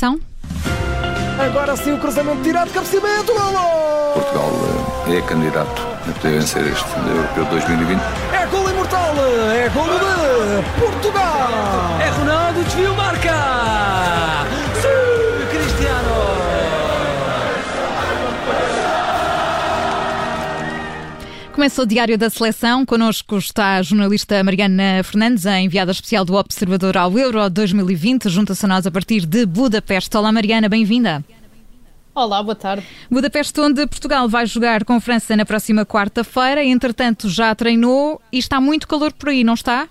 [0.00, 0.18] Então?
[1.38, 4.14] Agora sim o cruzamento tirado, cabeceamento, golo!
[4.14, 4.50] Portugal
[5.08, 8.00] eh, é candidato a poder vencer este Europeu 2020.
[8.32, 9.14] É golo imortal,
[9.52, 11.50] é golo de Portugal!
[12.00, 13.59] É Ronaldo, desvio, marca!
[21.60, 22.86] Começa o Diário da Seleção.
[22.86, 28.30] Connosco está a jornalista Mariana Fernandes, a enviada especial do Observador ao Euro 2020.
[28.30, 30.16] Junta-se a nós a partir de Budapeste.
[30.16, 31.22] Olá, Mariana, bem-vinda.
[32.14, 32.82] Olá, boa tarde.
[33.10, 36.64] Budapeste, onde Portugal vai jogar com França na próxima quarta-feira.
[36.64, 39.86] Entretanto, já treinou e está muito calor por aí, não está?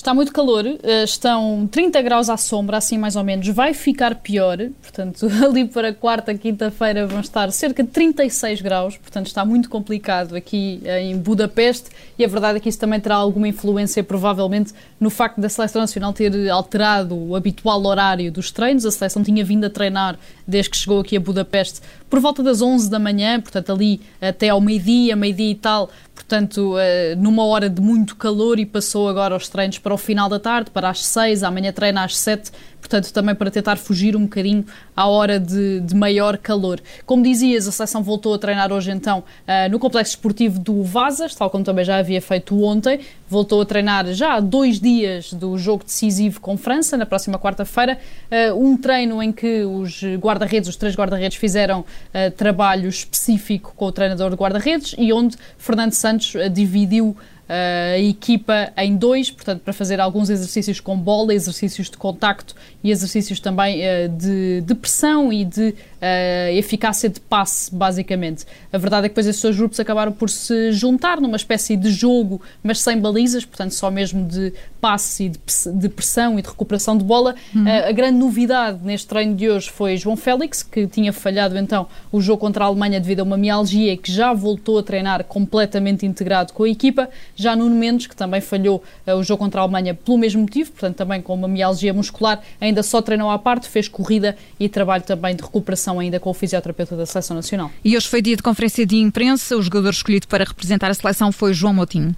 [0.00, 3.46] Está muito calor, eh, estão 30 graus à sombra, assim mais ou menos.
[3.48, 9.26] Vai ficar pior, portanto, ali para quarta, quinta-feira vão estar cerca de 36 graus, portanto,
[9.26, 11.90] está muito complicado aqui eh, em Budapeste.
[12.18, 15.82] E a verdade é que isso também terá alguma influência, provavelmente, no facto da Seleção
[15.82, 18.86] Nacional ter alterado o habitual horário dos treinos.
[18.86, 22.60] A Seleção tinha vindo a treinar desde que chegou aqui a Budapeste por volta das
[22.60, 27.70] 11 da manhã, portanto, ali até ao meio-dia, meio-dia e tal, portanto, uh, numa hora
[27.70, 31.06] de muito calor e passou agora os treinos para o final da tarde, para as
[31.06, 32.50] 6, amanhã treina às 7,
[32.80, 34.64] portanto, também para tentar fugir um bocadinho
[34.96, 36.80] à hora de, de maior calor.
[37.06, 41.34] Como dizias, a seleção voltou a treinar hoje então uh, no complexo esportivo do Vazas,
[41.34, 45.56] tal como também já havia feito ontem, voltou a treinar já há dois dias do
[45.58, 47.98] jogo decisivo com França, na próxima quarta-feira,
[48.30, 53.86] uh, um treino em que os guarda-redes, os três guarda-redes fizeram uh, trabalho específico com
[53.86, 57.16] o treinador de guarda-redes e onde Fernando Santos dividiu
[57.52, 62.92] a equipa em dois, portanto, para fazer alguns exercícios com bola, exercícios de contacto e
[62.92, 68.44] exercícios também uh, de, de, pressão e de uh, eficácia de passe, basicamente.
[68.72, 71.90] A verdade é que depois esses dois grupos acabaram por se juntar numa espécie de
[71.90, 75.38] jogo, mas sem balizas, portanto, só mesmo de passe e de,
[75.78, 77.34] de pressão e de recuperação de bola.
[77.54, 77.64] Uhum.
[77.64, 81.86] Uh, a grande novidade neste treino de hoje foi João Félix, que tinha falhado então
[82.10, 85.24] o jogo contra a Alemanha devido a uma mialgia e que já voltou a treinar
[85.24, 87.08] completamente integrado com a equipa.
[87.36, 90.70] Já Nuno Mendes, que também falhou uh, o jogo contra a Alemanha pelo mesmo motivo,
[90.72, 95.02] portanto também com uma mialgia muscular, ainda só treinou à parte, fez corrida e trabalho
[95.02, 97.70] também de recuperação ainda com o fisioterapeuta da Seleção Nacional.
[97.84, 101.32] E hoje foi dia de conferência de imprensa, o jogador escolhido para representar a seleção
[101.32, 102.14] foi João Moutinho.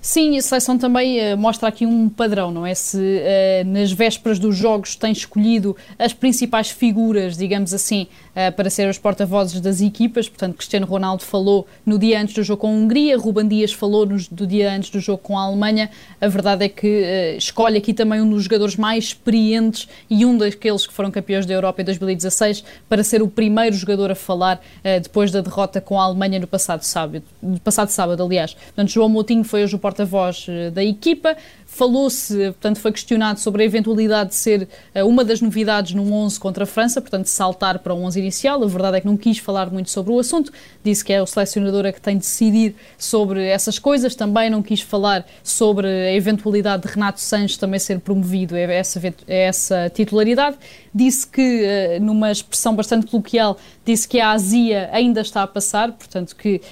[0.00, 2.74] Sim, a seleção também uh, mostra aqui um padrão, não é?
[2.74, 8.70] Se uh, nas vésperas dos jogos tem escolhido as principais figuras, digamos assim, uh, para
[8.70, 12.68] ser os porta-vozes das equipas, portanto, Cristiano Ronaldo falou no dia antes do jogo com
[12.68, 15.90] a Hungria, Ruben Dias falou no, do dia antes do jogo com a Alemanha.
[16.20, 20.86] A verdade é que escolhe aqui também um dos jogadores mais experientes e um daqueles
[20.86, 24.60] que foram campeões da Europa em 2016 para ser o primeiro jogador a falar
[25.02, 28.54] depois da derrota com a Alemanha no passado sábado, no passado sábado aliás.
[28.54, 31.36] Portanto, João Moutinho foi hoje o porta-voz eh, da equipa.
[31.70, 36.40] Falou-se, portanto, foi questionado sobre a eventualidade de ser uh, uma das novidades num 11
[36.40, 38.64] contra a França, portanto, saltar para o 11 inicial.
[38.64, 40.50] A verdade é que não quis falar muito sobre o assunto,
[40.82, 44.14] disse que é o selecionador a que tem de decidir sobre essas coisas.
[44.14, 48.98] Também não quis falar sobre a eventualidade de Renato Sanches também ser promovido a essa,
[48.98, 50.56] a essa titularidade.
[50.92, 51.64] Disse que,
[51.98, 56.62] uh, numa expressão bastante coloquial, disse que a azia ainda está a passar, portanto, que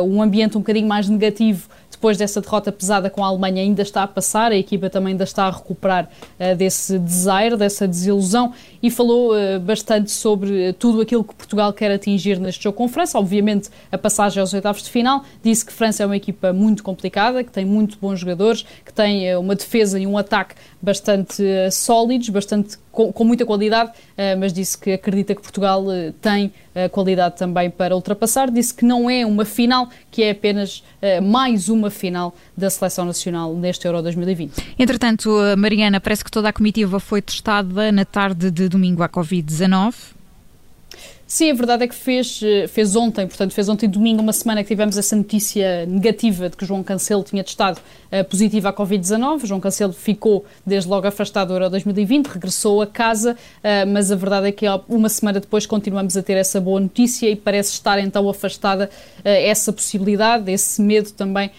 [0.00, 3.82] uh, um ambiente um bocadinho mais negativo depois dessa derrota pesada com a Alemanha, ainda
[3.82, 8.52] está a passar, a equipa também ainda está a recuperar uh, desse desaire, dessa desilusão,
[8.82, 13.18] e falou uh, bastante sobre tudo aquilo que Portugal quer atingir neste jogo com França.
[13.18, 17.42] Obviamente, a passagem aos oitavos de final, disse que França é uma equipa muito complicada,
[17.42, 22.78] que tem muito bons jogadores, que tem uma defesa e um ataque bastante sólidos, bastante
[22.98, 23.92] com, com muita qualidade,
[24.40, 25.84] mas disse que acredita que Portugal
[26.20, 26.52] tem
[26.90, 28.50] qualidade também para ultrapassar.
[28.50, 30.82] Disse que não é uma final, que é apenas
[31.22, 34.74] mais uma final da Seleção Nacional neste Euro 2020.
[34.76, 40.17] Entretanto, Mariana, parece que toda a comitiva foi testada na tarde de domingo à Covid-19.
[41.30, 44.62] Sim, a verdade é que fez, eh, fez ontem, portanto, fez ontem domingo, uma semana
[44.62, 47.78] que tivemos essa notícia negativa de que João Cancelo tinha testado
[48.10, 49.44] uh, positivo à Covid-19.
[49.44, 54.16] João Cancelo ficou desde logo afastado do Euro 2020, regressou a casa, uh, mas a
[54.16, 57.98] verdade é que uma semana depois continuamos a ter essa boa notícia e parece estar
[57.98, 58.88] então afastada
[59.18, 61.50] uh, essa possibilidade, esse medo também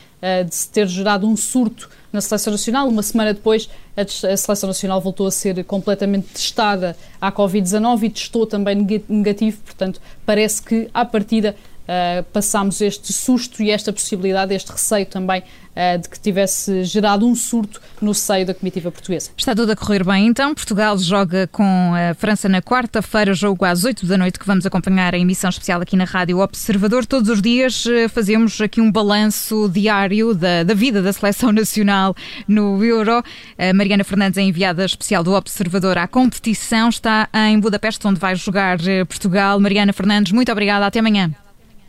[0.46, 2.88] de se ter gerado um surto na Seleção Nacional.
[2.88, 8.46] Uma semana depois, a, Seleção Nacional voltou a ser completamente testada à Covid-19 e testou
[8.46, 11.56] também negativo, portanto, parece que, à partida,
[11.90, 17.28] uh, passámos este susto e esta possibilidade, este receio também uh, de que tivesse gerado
[17.28, 19.32] um surto no seio da comitiva portuguesa.
[19.36, 20.54] Está tudo a correr bem então.
[20.54, 25.16] Portugal joga com a França na quarta-feira, jogo às 8 da noite, que vamos acompanhar
[25.16, 27.06] a emissão especial aqui na Rádio Observador.
[27.06, 32.16] Todos os dias fazemos aqui um balanço diário da, da vida da seleção nacional
[32.48, 33.24] no Euro.
[33.58, 38.36] A Mariana Fernandes é enviada especial do Observador à competição, está em Budapeste, onde vai
[38.36, 38.78] jogar
[39.08, 39.60] Portugal.
[39.60, 40.86] Mariana Fernandes, muito obrigada.
[40.86, 41.34] Até amanhã.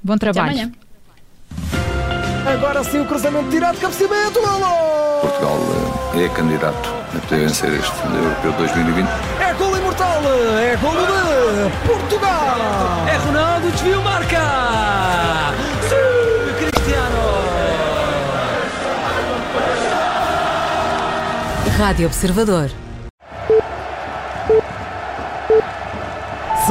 [0.03, 0.51] Bom trabalho.
[0.51, 0.73] Até amanhã.
[2.47, 5.21] Agora sim o cruzamento tirado, cabeceamento, golo!
[5.21, 5.59] Portugal
[6.15, 9.09] eh, é candidato a poder vencer este Europeu 2020.
[9.41, 10.23] É golo imortal,
[10.59, 12.57] é golo de Portugal!
[13.07, 14.41] É Ronaldo, desvio, marca!
[15.89, 17.21] Sim, Cristiano!
[21.79, 22.71] Rádio Observador.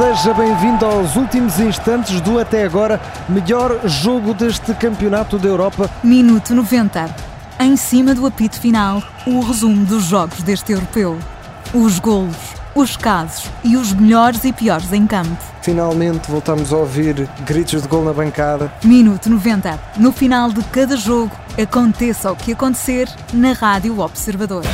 [0.00, 2.98] Seja bem-vindo aos últimos instantes do até agora
[3.28, 5.90] melhor jogo deste Campeonato da Europa.
[6.02, 7.14] Minuto 90.
[7.60, 11.18] Em cima do apito final, o resumo dos jogos deste europeu.
[11.74, 12.34] Os golos,
[12.74, 15.36] os casos e os melhores e piores em campo.
[15.60, 18.72] Finalmente voltamos a ouvir gritos de gol na bancada.
[18.82, 19.78] Minuto 90.
[19.98, 21.30] No final de cada jogo,
[21.62, 24.64] aconteça o que acontecer na Rádio Observador.